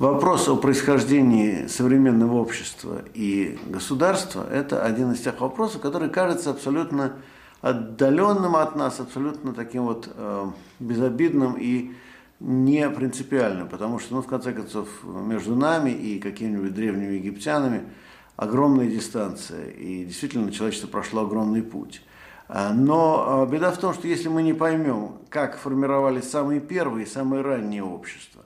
[0.00, 7.12] Вопрос о происхождении современного общества и государства– это один из тех вопросов, который кажется абсолютно
[7.60, 10.46] отдаленным от нас, абсолютно таким вот э,
[10.80, 11.92] безобидным и
[12.40, 17.84] не принципиальным, потому что, ну, в конце концов, между нами и какими-нибудь древними египтянами
[18.34, 22.02] огромная дистанция, и действительно человечество прошло огромный путь.
[22.48, 27.06] А, но э, беда в том, что если мы не поймем, как формировались самые первые,
[27.06, 28.44] самые ранние общества,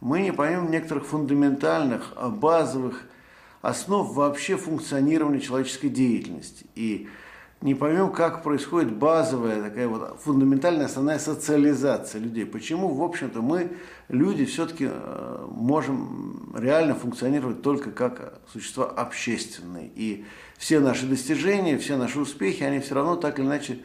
[0.00, 3.04] мы не поймем некоторых фундаментальных, а, базовых
[3.62, 6.66] основ вообще функционирования человеческой деятельности.
[6.74, 7.08] И
[7.60, 12.46] не поймем, как происходит базовая такая вот фундаментальная основная социализация людей.
[12.46, 13.72] Почему, в общем-то, мы,
[14.08, 19.90] люди, все-таки а, можем реально функционировать только как существа общественные.
[19.96, 20.24] И
[20.56, 23.80] все наши достижения, все наши успехи, они все равно так или иначе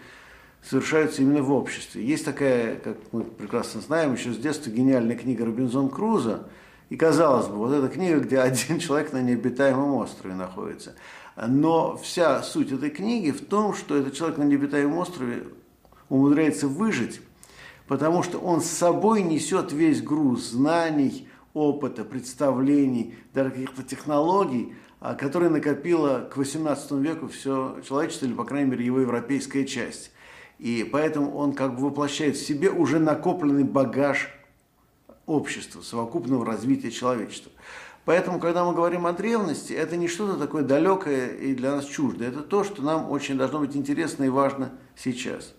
[0.63, 2.05] совершаются именно в обществе.
[2.05, 6.47] Есть такая, как мы прекрасно знаем, еще с детства гениальная книга Робинзон Круза.
[6.89, 10.95] И казалось бы, вот эта книга, где один человек на необитаемом острове находится.
[11.35, 15.47] Но вся суть этой книги в том, что этот человек на необитаемом острове
[16.09, 17.21] умудряется выжить,
[17.87, 25.15] потому что он с собой несет весь груз знаний, опыта, представлений, даже каких-то технологий, а,
[25.15, 30.11] которые накопило к XVIII веку все человечество, или, по крайней мере, его европейская часть.
[30.59, 34.29] И поэтому он как бы воплощает в себе уже накопленный багаж
[35.25, 37.51] общества, совокупного развития человечества.
[38.05, 42.27] Поэтому, когда мы говорим о древности, это не что-то такое далекое и для нас чуждое.
[42.27, 45.53] Это то, что нам очень должно быть интересно и важно сейчас.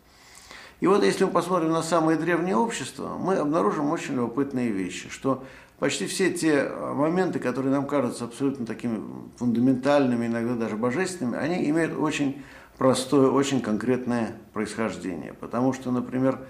[0.81, 5.45] И вот если мы посмотрим на самые древние общества, мы обнаружим очень любопытные вещи, что
[5.79, 9.01] почти все те моменты, которые нам кажутся абсолютно такими
[9.37, 12.43] фундаментальными, иногда даже божественными, они имеют очень
[12.79, 15.33] простое, очень конкретное происхождение.
[15.33, 16.41] Потому что, например,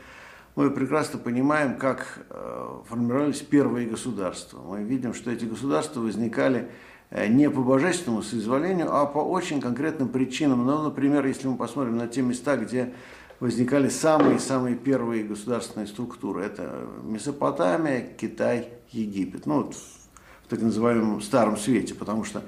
[0.56, 4.60] мы прекрасно понимаем, как э, формировались первые государства.
[4.60, 6.70] Мы видим, что эти государства возникали
[7.10, 10.64] э, не по божественному соизволению, а по очень конкретным причинам.
[10.64, 12.92] Ну, например, если мы посмотрим на те места, где
[13.40, 16.44] возникали самые-самые первые государственные структуры.
[16.44, 19.46] Это Месопотамия, Китай, Египет.
[19.46, 22.42] Ну, вот в так называемом Старом Свете, потому что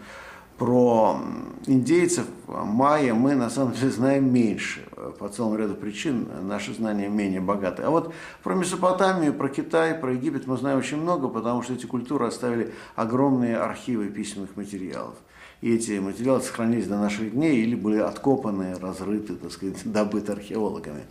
[0.58, 1.20] про
[1.66, 4.86] индейцев, майя мы на самом деле знаем меньше.
[5.18, 7.82] По целому ряду причин наши знания менее богаты.
[7.82, 11.86] А вот про Месопотамию, про Китай, про Египет мы знаем очень много, потому что эти
[11.86, 15.16] культуры оставили огромные архивы письменных материалов.
[15.60, 21.04] И эти материалы сохранились до наших дней или были откопаны, разрыты, так сказать, добыты археологами.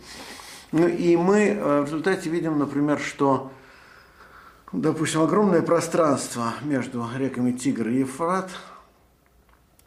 [0.72, 3.52] Ну и мы э, в результате видим, например, что
[4.72, 8.50] допустим, огромное пространство между реками Тигр и Ефрат–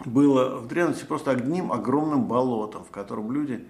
[0.06, 3.66] было в древности просто одним огромным болотом, в котором люди,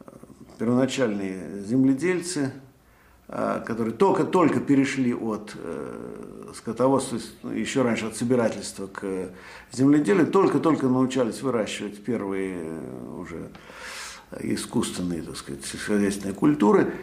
[0.00, 0.10] э,
[0.58, 2.52] первоначальные земледельцы,
[3.28, 7.18] э, которые только-только перешли от э, скотоводства,
[7.50, 9.30] еще раньше от собирательства к
[9.72, 12.80] земледелию, только-только научались выращивать первые
[13.18, 13.50] уже
[14.40, 16.94] искусственные, так сказать, сельскохозяйственные культуры,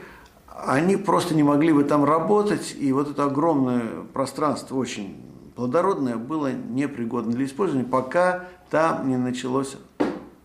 [0.65, 5.28] они просто не могли бы там работать, и вот это огромное пространство, очень
[5.59, 9.75] плодородное, было непригодно для использования, пока там не началось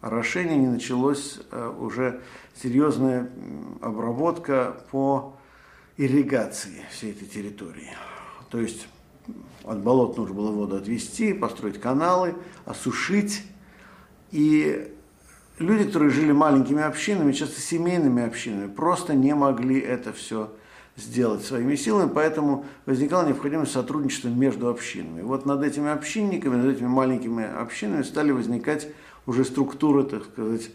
[0.00, 2.20] орошение, не началась э, уже
[2.60, 3.30] серьезная
[3.80, 5.36] обработка по
[5.96, 7.92] ирригации всей этой территории.
[8.50, 8.88] То есть
[9.62, 13.44] от болот нужно было воду отвести, построить каналы, осушить.
[14.32, 14.92] И
[15.60, 20.52] люди, которые жили маленькими общинами, часто семейными общинами, просто не могли это все
[20.96, 25.22] сделать своими силами, поэтому возникала необходимость сотрудничества между общинами.
[25.22, 28.88] Вот над этими общинниками, над этими маленькими общинами стали возникать
[29.26, 30.70] уже структуры, так сказать,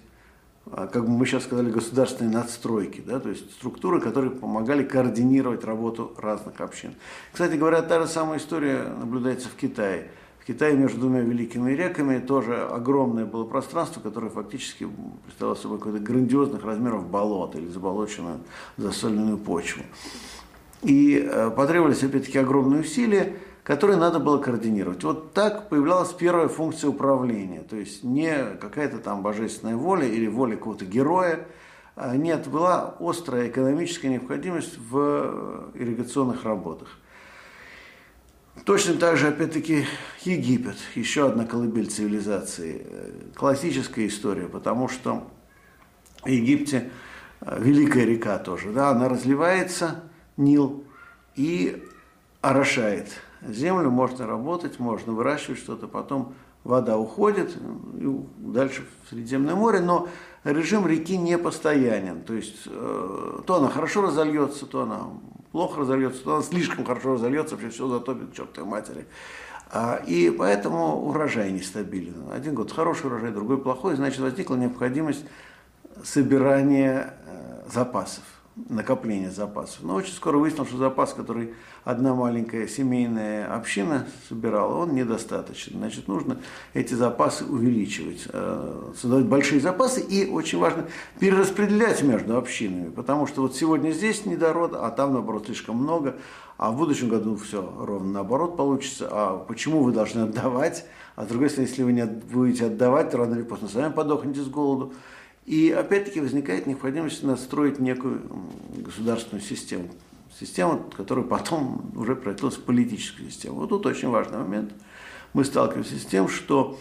[0.72, 5.64] а, как бы мы сейчас сказали, государственные надстройки, да, то есть структуры, которые помогали координировать
[5.64, 6.96] работу разных общин.
[7.32, 10.10] Кстати говоря, та же самая история наблюдается в Китае.
[10.50, 14.88] Китае между двумя великими реками тоже огромное было пространство, которое фактически
[15.24, 18.40] представляло собой какой-то грандиозных размеров болот или заболоченную
[18.76, 19.84] засоленную почву.
[20.82, 25.04] И э, потребовались, опять-таки, огромные усилия, которые надо было координировать.
[25.04, 30.56] Вот так появлялась первая функция управления, то есть не какая-то там божественная воля или воля
[30.56, 31.46] какого-то героя,
[31.96, 36.98] а нет, была острая экономическая необходимость в э, ирригационных работах.
[38.66, 39.86] Точно так же, опять-таки,
[40.24, 42.86] Египет, еще одна колыбель цивилизации.
[43.36, 45.28] Классическая история, потому что
[46.24, 46.92] в Египте
[47.42, 50.04] э, великая река тоже, да, она разливается,
[50.36, 50.84] Нил,
[51.36, 51.84] и
[52.42, 53.10] орошает
[53.42, 56.34] землю, можно работать, можно выращивать что-то, потом
[56.64, 57.56] вода уходит
[57.98, 60.10] и дальше в Средиземное море, но
[60.44, 65.08] режим реки не постоянен, то есть э, то она хорошо разольется, то она
[65.52, 69.06] плохо разольется, то она слишком хорошо разольется, вообще все затопит к чертовой матери.
[69.72, 72.32] А, и поэтому урожай нестабилен.
[72.32, 75.26] Один год хороший урожай, другой плохой, значит возникла необходимость
[76.04, 78.24] собирания э, запасов
[78.68, 79.80] накопления запасов.
[79.84, 81.54] Но очень скоро выяснилось, что запас, который
[81.84, 85.78] одна маленькая семейная община собирала, он недостаточен.
[85.78, 86.38] Значит, нужно
[86.74, 90.86] эти запасы увеличивать, э, создавать большие запасы и, очень важно,
[91.20, 96.16] перераспределять между общинами, потому что вот сегодня здесь недород, а там, наоборот, слишком много,
[96.58, 99.08] а в будущем году все ровно наоборот получится.
[99.10, 100.86] А почему вы должны отдавать?
[101.16, 104.48] А с другой стороны, если вы не будете отдавать, рано или поздно сами подохнете с
[104.48, 104.94] голоду.
[105.50, 108.22] И опять-таки возникает необходимость настроить некую
[108.78, 109.90] государственную систему.
[110.40, 113.56] Систему, которая потом уже превратилась в политическую систему.
[113.56, 114.74] Вот тут очень важный момент.
[115.34, 116.78] Мы сталкиваемся с тем, что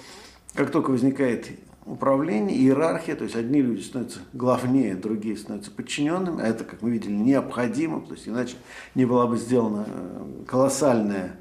[0.53, 1.49] как только возникает
[1.87, 6.91] управление, иерархия, то есть одни люди становятся главнее, другие становятся подчиненными, а это, как мы
[6.91, 8.57] видели, необходимо, то есть иначе
[8.95, 11.39] не была бы сделана э, колоссальная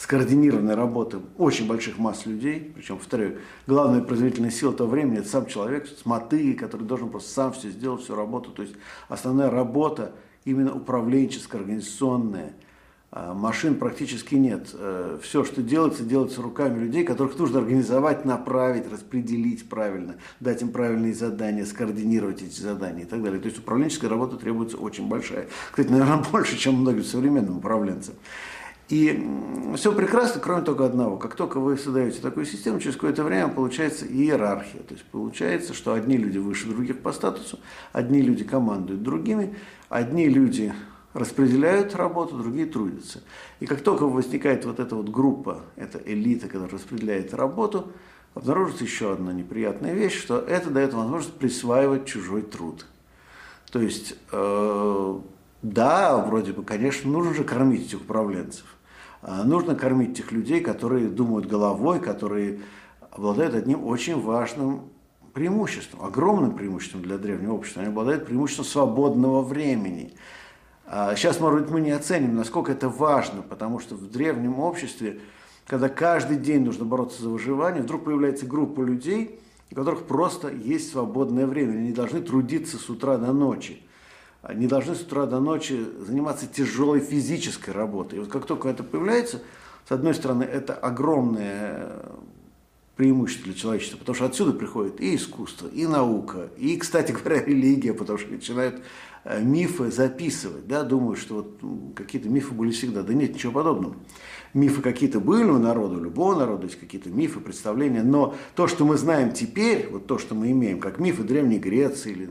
[0.00, 5.44] скоординированной работы очень больших масс людей, причем, повторяю, главная производительная сила того времени– это сам
[5.44, 8.50] человек с мотыгой, который должен просто сам все сделать, всю работу.
[8.50, 8.74] То есть
[9.08, 10.12] основная работа
[10.46, 12.54] именно управленческая, организационная.
[13.12, 14.70] А машин практически нет.
[14.72, 20.70] Э, все, что делается, делается руками людей, которых нужно организовать, направить, распределить правильно, дать им
[20.70, 23.40] правильные задания, скоординировать эти задания и так далее.
[23.40, 25.48] То есть управленческая работа требуется очень большая.
[25.70, 28.14] Кстати, наверное, больше, чем многим современным управленцам.
[28.90, 29.24] И
[29.76, 31.16] все прекрасно, кроме только одного.
[31.16, 34.80] Как только вы создаете такую систему, через какое-то время получается иерархия.
[34.80, 37.60] То есть получается, что одни люди выше других по статусу,
[37.92, 39.54] одни люди командуют другими,
[39.88, 40.74] одни люди
[41.14, 43.20] распределяют работу, другие трудятся.
[43.60, 47.92] И как только возникает вот эта вот группа, эта элита, которая распределяет работу,
[48.34, 52.86] обнаружится еще одна неприятная вещь, что это дает возможность присваивать чужой труд.
[53.70, 55.20] То есть, э,
[55.62, 58.64] да, вроде бы, конечно, нужно же кормить этих управленцев.
[59.22, 62.60] А, нужно кормить тех людей, которые думают головой, которые
[63.10, 64.84] обладают одним очень важным
[65.34, 67.82] преимуществом, огромным преимуществом для древнего общества.
[67.82, 70.14] Они обладают преимуществом свободного времени.
[70.86, 75.20] А, сейчас, может быть, мы не оценим, насколько это важно, потому что в древнем обществе,
[75.66, 79.38] когда каждый день нужно бороться за выживание, вдруг появляется группа людей,
[79.70, 81.72] у которых просто есть свободное время.
[81.72, 83.82] Они должны трудиться с утра до ночи
[84.54, 88.16] не должны с утра до ночи заниматься тяжелой физической работой.
[88.16, 89.42] И вот как только это появляется,
[89.88, 92.02] с одной стороны, это огромное
[92.96, 97.94] преимущество для человечества, потому что отсюда приходит и искусство, и наука, и, кстати говоря, религия,
[97.94, 98.82] потому что начинают
[99.24, 103.02] э, мифы записывать, да, думают, что вот какие-то мифы были всегда.
[103.02, 103.96] Да нет, ничего подобного
[104.54, 108.84] мифы какие-то были у народа, у любого народа есть какие-то мифы, представления, но то, что
[108.84, 112.28] мы знаем теперь, вот то, что мы имеем, как мифы Древней Греции или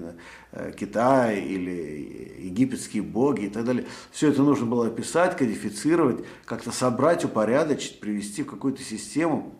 [0.51, 6.71] э, Китая, или египетские боги и так далее, все это нужно было описать, кодифицировать, как-то
[6.71, 9.55] собрать, упорядочить, привести в какую-то систему.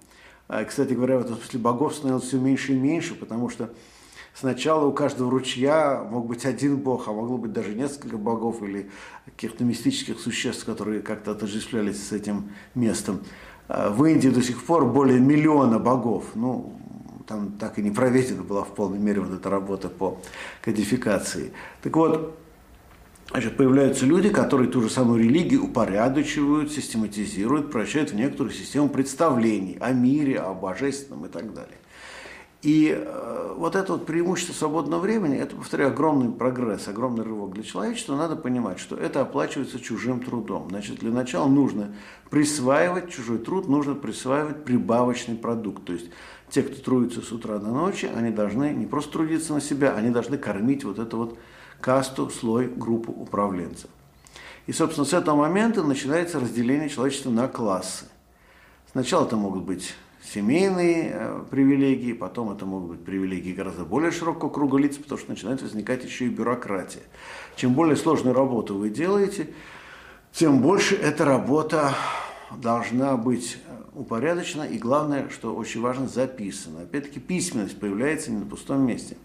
[0.48, 3.70] А, кстати говоря, в этом богов становилось все меньше и меньше, потому что
[4.40, 8.90] Сначала у каждого ручья мог быть один бог, а могло быть даже несколько богов или
[9.26, 13.20] каких-то мистических существ, которые как-то отождествлялись с этим местом.
[13.68, 16.24] А в Индии до сих пор более миллиона богов.
[16.36, 16.80] Ну,
[17.28, 20.22] там так и не проведена была в полной мере вот эта работа по
[20.62, 21.52] кодификации.
[21.82, 22.40] Так вот,
[23.32, 29.76] значит, появляются люди, которые ту же самую религию упорядочивают, систематизируют, превращают в некоторую систему представлений
[29.82, 31.76] о мире, о божественном и так далее.
[32.62, 37.64] И э, вот это вот преимущество свободного времени, это, повторяю, огромный прогресс, огромный рывок для
[37.64, 38.18] человечества.
[38.18, 40.68] Надо понимать, что это оплачивается чужим трудом.
[40.70, 41.96] Значит, для начала нужно
[42.30, 45.86] присваивать чужой труд, нужно присваивать прибавочный продукт.
[45.86, 46.10] То есть
[46.50, 50.10] те, кто трудится с утра до ночи, они должны не просто трудиться на себя, они
[50.10, 51.40] должны кормить вот эту вот
[51.80, 53.90] касту, слой, группу управленцев.
[54.68, 58.06] И, собственно, с этого момента начинается разделение человечества на классы.
[58.92, 64.50] Сначала это могут быть семейные э, привилегии, потом это могут быть привилегии гораздо более широкого
[64.50, 67.04] круга лиц, потому что начинает возникать еще и бюрократия.
[67.56, 69.50] Чем более сложную работу вы делаете,
[70.32, 71.94] тем больше эта работа
[72.58, 76.82] должна быть э, упорядочена и, главное, что очень важно, записана.
[76.82, 79.18] Опять-таки, письменность появляется не на пустом месте.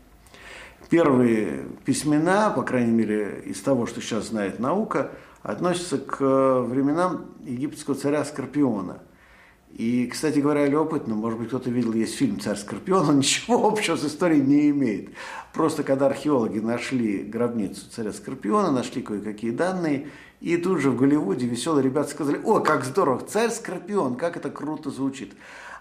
[0.91, 5.11] Первые письмена, по крайней мере, из того, что сейчас знает наука,
[5.43, 9.03] относятся к э, временам египетского царя Скорпиона–
[9.76, 13.97] и, кстати говоря, любопытно, может быть, кто-то видел, есть фильм «Царь Скорпион», он ничего общего
[13.97, 15.11] с историей не имеет.
[15.52, 20.09] Просто когда археологи нашли гробницу царя Скорпиона, нашли кое-какие данные,
[20.40, 24.49] и тут же в Голливуде веселые ребята сказали, о, как здорово, царь Скорпион, как это
[24.49, 25.33] круто звучит.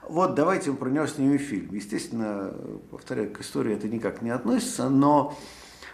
[0.09, 1.69] Вот давайте мы про него снимем фильм.
[1.71, 2.51] Естественно,
[2.89, 5.37] повторяю, к истории это никак не относится, но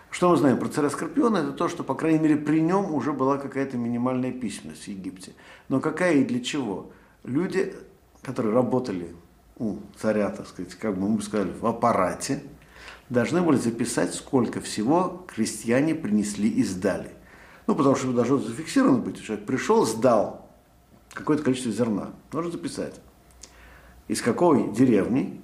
[0.09, 1.37] Что мы знаем про царя Скорпиона?
[1.37, 5.33] Это то, что, по крайней мере, при нем уже была какая-то минимальная письменность в Египте.
[5.67, 6.91] Но какая и для чего?
[7.29, 7.75] Люди,
[8.23, 9.15] которые работали
[9.59, 12.41] у царя, так сказать, как бы мы сказали, в аппарате,
[13.07, 17.11] должны были записать, сколько всего крестьяне принесли и сдали.
[17.67, 19.21] Ну, потому что должно зафиксировано быть.
[19.21, 20.49] Человек пришел, сдал
[21.13, 22.09] какое-то количество зерна.
[22.31, 22.99] Нужно записать.
[24.07, 25.39] Из какой деревни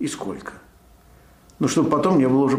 [0.00, 0.54] и сколько.
[1.60, 2.58] Ну, чтобы потом не было уже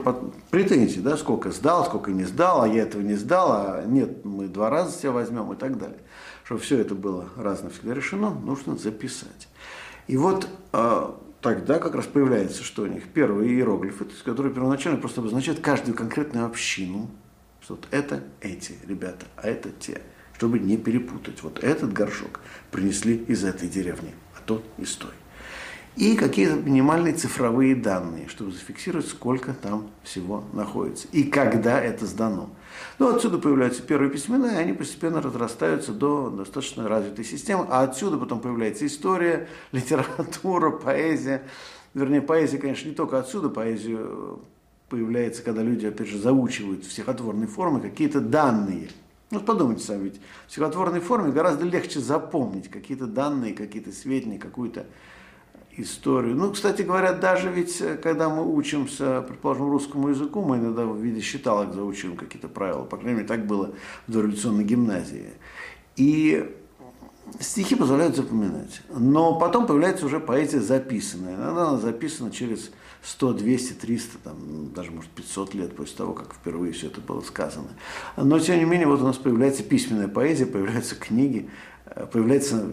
[0.49, 4.47] претензий, да, сколько сдал, сколько не сдал, а я этого не сдал, а нет, мы
[4.47, 5.99] два раза себя возьмем и так далее.
[6.45, 9.47] Чтобы все это было разно всегда решено, нужно записать.
[10.05, 11.11] И вот э,
[11.41, 16.45] тогда как раз появляется, что у них первые иероглифы, которые первоначально просто обозначают каждую конкретную
[16.45, 17.09] общину,
[17.61, 20.01] что вот это эти ребята, а это те,
[20.37, 21.41] чтобы не перепутать.
[21.41, 25.11] Вот этот горшок принесли из этой деревни, а тот из той
[25.95, 32.49] и какие-то минимальные цифровые данные, чтобы зафиксировать, сколько там всего находится и когда это сдано.
[32.99, 38.17] Ну, отсюда появляются первые письмена, и они постепенно разрастаются до достаточно развитой системы, а отсюда
[38.17, 41.43] потом появляется история, литература, поэзия.
[41.93, 44.05] Вернее, поэзия, конечно, не только отсюда, поэзия
[44.89, 48.89] появляется, когда люди, опять же, заучивают в стихотворной форме какие-то данные.
[49.31, 54.85] Ну, подумайте сами, ведь в стихотворной форме гораздо легче запомнить какие-то данные, какие-то сведения, какую-то
[55.77, 56.35] историю.
[56.35, 60.97] Ну, кстати говоря, даже ведь, э, когда мы учимся, предположим, русскому языку, мы иногда в
[60.97, 62.83] виде считалок заучиваем какие-то правила.
[62.83, 63.73] По крайней мере, так было
[64.07, 65.29] в дореволюционной гимназии.
[65.95, 66.55] И
[67.39, 68.81] стихи позволяют запоминать.
[68.89, 71.35] Но потом появляется уже поэзия записанная.
[71.35, 72.71] Иногда она записана через
[73.03, 77.21] 100, 200, 300, там, даже, может, 500 лет после того, как впервые все это было
[77.21, 77.69] сказано.
[78.17, 81.49] Но, тем не менее, вот у нас появляется письменная поэзия, появляются книги,
[81.85, 82.67] э, появляется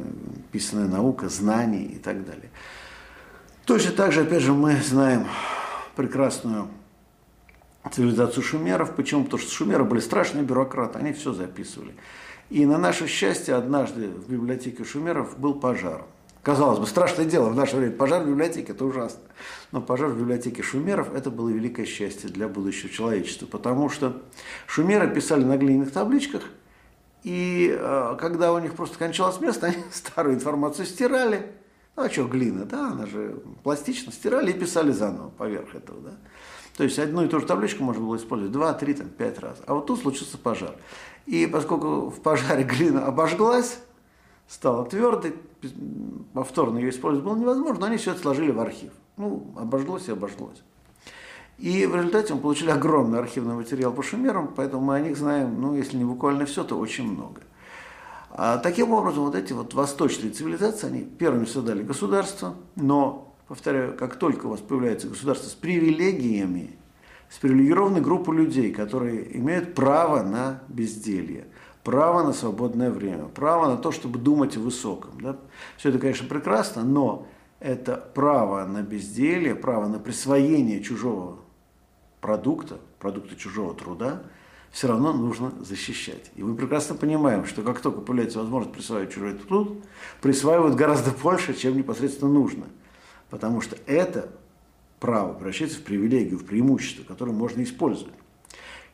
[0.51, 2.51] писанная наука, знания и так далее.
[3.67, 5.27] Точно так же, опять же, мы знаем
[5.95, 6.69] прекрасную
[7.91, 8.97] цивилизацию шумеров.
[8.97, 9.25] Почему?
[9.25, 11.95] Потому что шумеры были страшные бюрократы, они все записывали.
[12.51, 16.05] И на наше счастье однажды в библиотеке шумеров был пожар.
[16.43, 17.93] Казалось бы, страшное дело в наше время.
[17.93, 19.21] Пожар в библиотеке– это ужасно.
[19.71, 23.47] Но пожар в библиотеке шумеров– это было великое счастье для будущего человечества.
[23.47, 24.23] Потому что
[24.67, 26.43] шумеры писали на глиняных табличках,
[27.23, 31.47] и э, когда у них просто кончалось место, они старую информацию стирали,
[31.97, 36.13] ну, а что, глина, да, она же пластично, стирали и писали заново поверх этого, да.
[36.77, 39.59] То есть одну и ту же табличку можно было использовать два, три, там, пять раз.
[39.67, 40.75] А вот тут случился пожар.
[41.27, 43.79] И поскольку в пожаре глина обожглась,
[44.49, 45.35] стала твердой,
[46.33, 48.93] повторно ее использовать было невозможно, но они все это сложили в архив.
[49.19, 50.63] Ну, обожглось и обожглось.
[51.59, 55.61] И в результате мы получили огромный архивный материал по шумерам, поэтому мы о них знаем,
[55.61, 57.43] ну, если не буквально все, то очень много.
[58.35, 64.17] А таким образом, вот эти вот восточные цивилизации, они первыми создали государство, но, повторяю, как
[64.17, 66.71] только у вас появляется государство с привилегиями,
[67.29, 71.47] с привилегированной группой людей, которые имеют право на безделье,
[71.85, 75.21] право на свободное время, право на то, чтобы думать о высоком.
[75.21, 75.37] Да?
[75.77, 77.27] Все это, конечно, прекрасно, но
[77.61, 81.37] это право на безделье, право на присвоение чужого
[82.23, 84.23] продукта, продукта чужого труда–
[84.73, 86.31] все равно нужно защищать.
[86.35, 89.85] И мы прекрасно понимаем, что как только появляется возможность присваивать чужой труд,
[90.23, 92.65] присваивают гораздо больше, чем непосредственно нужно.
[93.29, 94.31] Потому что это
[94.99, 98.15] право превращается в привилегию, в преимущество, которое можно использовать.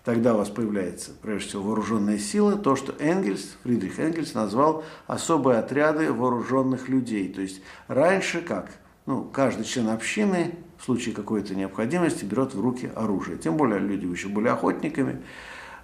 [0.04, 5.58] Тогда у вас появляется, прежде всего, вооруженная сила, то, что Энгельс, Фридрих Энгельс назвал особые
[5.58, 7.32] отряды вооруженных людей.
[7.32, 8.70] То есть раньше как?
[9.06, 13.38] Ну, каждый член общины в случае какой-то необходимости берет в руки оружие.
[13.38, 15.22] Тем более люди еще были охотниками,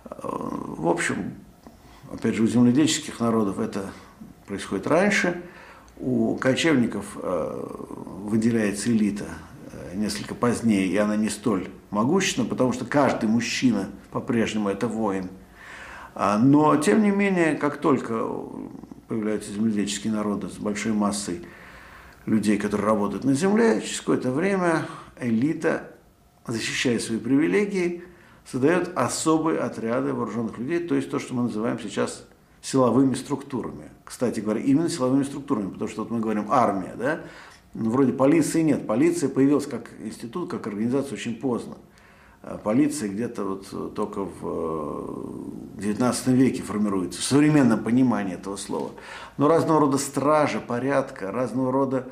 [0.04, 1.34] в общем,
[2.12, 3.90] опять же, у земледельческих народов это
[4.46, 5.42] происходит раньше.
[5.98, 7.66] У кочевников э,
[8.22, 9.26] выделяется элита
[9.72, 15.28] э, несколько позднее, и она не столь могущественна, потому что каждый мужчина по-прежнему это воин.
[16.14, 18.26] А, но, тем не менее, как только
[19.08, 21.46] появляются земледельческие народы с большой массой
[22.26, 24.86] людей, которые работают на земле, через какое-то время
[25.20, 25.90] элита,
[26.46, 28.04] защищая свои привилегии,
[28.50, 32.26] создает особые отряды вооруженных людей, то есть то, что мы называем сейчас
[32.62, 33.90] силовыми структурами.
[34.04, 37.20] Кстати говоря, именно силовыми структурами, потому что вот мы говорим армия, да,
[37.74, 38.86] ну, вроде полиции нет.
[38.86, 41.74] Полиция появилась как институт, как организация очень поздно.
[42.42, 48.90] А полиция где-то вот только в XIX э, веке формируется, в современном понимании этого слова.
[49.38, 52.08] Но разного рода стражи, порядка, разного рода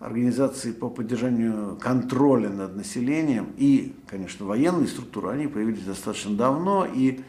[0.00, 7.20] организации по поддержанию контроля над населением и, конечно, военные структуры, они появились достаточно давно, и,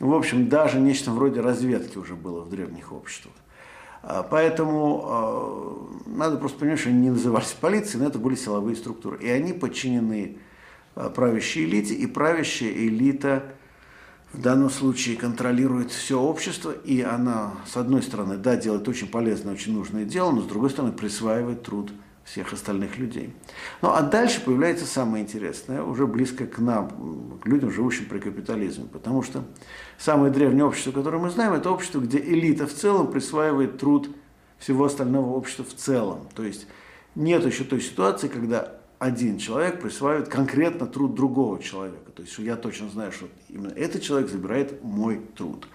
[0.00, 3.34] в общем, даже нечто вроде разведки уже было в древних обществах.
[4.02, 8.74] А, поэтому э, надо просто понимать, что они не назывались полицией, но это были силовые
[8.74, 9.18] структуры.
[9.22, 10.38] И они подчинены
[11.14, 13.54] правящей элите, и правящая элита
[14.32, 19.54] в данном случае контролирует все общество, и она, с одной стороны, да, делает очень полезное,
[19.54, 21.92] очень нужное дело, но с другой стороны, присваивает труд
[22.24, 23.34] всех остальных людей.
[23.82, 28.84] Ну а дальше появляется самое интересное, уже близко к нам, к людям, живущим при капитализме.
[28.84, 29.42] Потому что
[29.98, 34.10] самое древнее общество, которое мы знаем, это общество, где элита в целом присваивает труд
[34.58, 36.28] всего остального общества в целом.
[36.34, 36.68] То есть
[37.16, 42.12] нет еще той ситуации, когда один человек присваивает конкретно труд другого человека.
[42.14, 45.66] То есть я точно знаю, что именно этот человек забирает мой труд.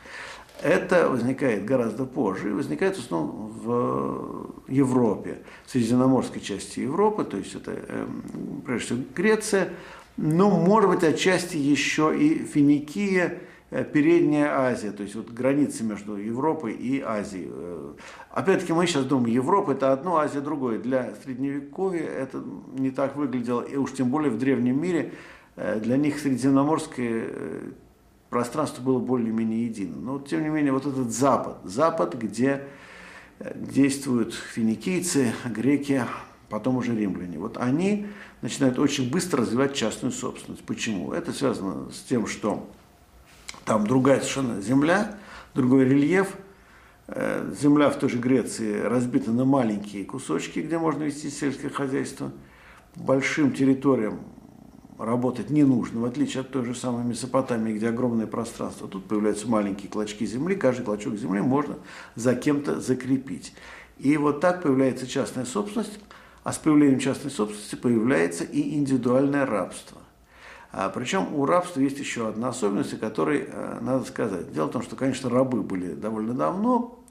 [0.62, 7.38] Это возникает гораздо позже и возникает в основном в Европе, в средиземноморской части Европы, то
[7.38, 9.70] есть это эм, прежде всего Греция,
[10.18, 13.38] но может быть отчасти еще и Финикия, э,
[13.84, 17.50] Передняя Азия, то есть вот границы между Европой и Азией.
[17.52, 17.94] Э,
[18.32, 20.80] опять-таки мы сейчас думаем, Европа это одно, Азия другое.
[20.80, 22.42] Для Средневековья это
[22.78, 25.14] не так выглядело, и уж тем более в древнем мире
[25.58, 27.74] э, для них Средиземноморская
[28.30, 30.06] пространство было более-менее единым.
[30.06, 32.64] Но тем не менее, вот этот Запад, Запад, где
[33.40, 36.04] э, действуют финикийцы, греки,
[36.50, 37.40] потом уже римляне.
[37.40, 38.08] Вот они
[38.42, 40.64] начинают очень быстро развивать частную собственность.
[40.64, 41.12] Почему?
[41.12, 42.70] Это связано с тем, что
[43.66, 45.18] там другая совершенно земля,
[45.54, 46.36] другой рельеф.
[47.08, 52.32] Э, земля в той же Греции разбита на маленькие кусочки, где можно вести сельское хозяйство.
[52.96, 54.22] Большим территориям
[54.98, 58.88] работать не нужно, в отличие от той же самой Месопотамии, где огромное пространство.
[58.88, 61.78] Тут появляются маленькие клочки земли, каждый клочок земли можно
[62.16, 63.54] за кем-то закрепить.
[63.98, 66.00] И вот так появляется частная собственность,
[66.44, 70.02] а с появлением частной собственности появляется и индивидуальное рабство.
[70.78, 74.52] А, причем у рабства есть еще одна особенность, о которой э, надо сказать.
[74.52, 77.02] Дело в том, что, конечно, рабы были довольно давно,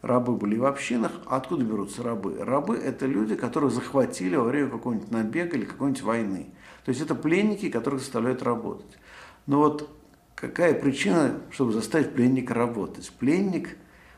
[0.00, 1.12] рабы были в общинах.
[1.26, 2.38] А откуда берутся рабы?
[2.40, 6.46] Рабы– это люди, которые захватили во время какого-нибудь набега или какой-нибудь войны.
[6.84, 8.98] То есть это пленники, которых заставляют работать.
[9.46, 9.88] Но вот
[10.34, 13.08] какая причина, чтобы заставить пленника работать?
[13.20, 13.76] Пленник,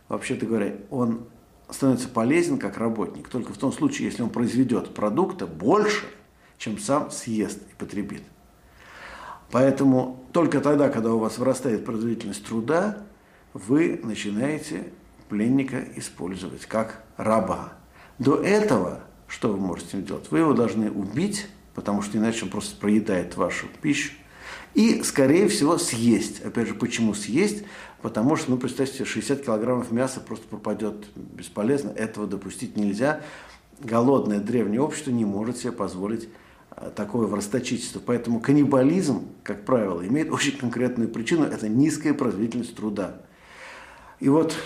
[0.08, 1.26] вообще-то говоря, он
[1.68, 6.06] становится полезен как работник только в том случае, если он произведет продукта больше,
[6.56, 8.22] чем сам съест и потребит.
[9.50, 12.98] Поэтому только тогда, когда у вас вырастает производительность труда,
[13.52, 14.88] вы начинаете
[15.28, 17.74] пленника использовать как раба.
[18.18, 19.00] До этого
[19.34, 20.30] что вы можете делать?
[20.30, 24.12] Вы его должны убить, потому что иначе он просто проедает вашу пищу.
[24.74, 26.40] И, скорее всего, съесть.
[26.44, 27.64] Опять же, почему съесть?
[28.02, 31.90] Потому что, ну, представьте, 60 килограммов мяса просто пропадет бесполезно.
[31.90, 33.22] Этого допустить нельзя.
[33.80, 36.28] Голодное древнее общество не может себе позволить
[36.76, 38.00] а, такое расточительство.
[38.04, 41.44] Поэтому каннибализм, как правило, имеет очень конкретную причину.
[41.44, 43.22] Это низкая производительность труда.
[44.20, 44.56] И вот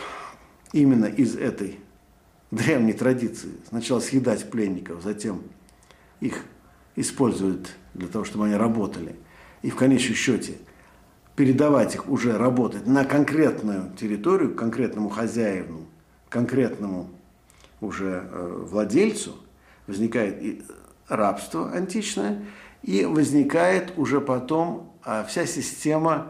[0.73, 1.79] именно из этой
[2.51, 5.43] древней традиции сначала съедать пленников, затем
[6.21, 6.45] их
[6.97, 9.17] используют для того, чтобы они работали,
[9.63, 10.55] и в конечном счете
[11.37, 15.87] передавать их уже работать на конкретную территорию, конкретному хозяину,
[16.29, 17.11] конкретному
[17.81, 19.37] уже э, владельцу,
[19.87, 20.43] возникает
[21.09, 22.45] рабство античное,
[22.83, 26.29] и возникает уже потом а, вся система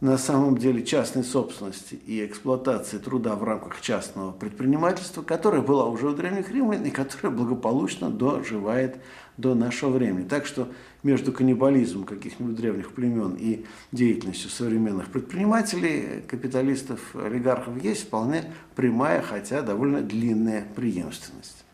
[0.00, 6.08] на самом деле частной собственности и эксплуатации труда в рамках частного предпринимательства, которая была уже
[6.08, 8.96] у древних римлян и которая благополучно доживает
[9.36, 10.26] до нашего времени.
[10.26, 10.68] Так что
[11.02, 19.60] между каннибализмом каких-нибудь древних племен и деятельностью современных предпринимателей, капиталистов, олигархов есть вполне прямая, хотя
[19.60, 21.64] довольно длинная преемственность.